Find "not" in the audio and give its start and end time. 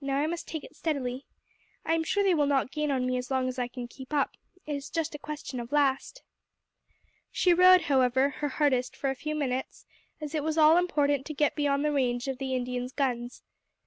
2.46-2.70